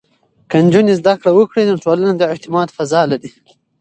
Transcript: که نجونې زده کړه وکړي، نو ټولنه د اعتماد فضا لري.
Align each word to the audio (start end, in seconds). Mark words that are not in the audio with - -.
که 0.49 0.57
نجونې 0.65 0.93
زده 0.99 1.13
کړه 1.19 1.31
وکړي، 1.35 1.63
نو 1.69 1.75
ټولنه 1.83 2.11
د 2.15 2.21
اعتماد 2.31 2.67
فضا 2.77 3.01
لري. 3.11 3.29